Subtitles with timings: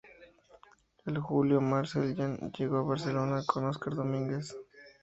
[1.05, 4.57] En julio Marcel Jean llegó a Barcelona con Óscar Domínguez.